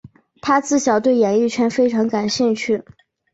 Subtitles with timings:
[0.41, 2.83] 她自小对演艺圈非常感兴趣。